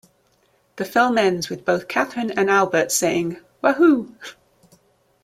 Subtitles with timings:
[0.77, 4.15] The film ends with both Catherine and Albert saying Wahoo!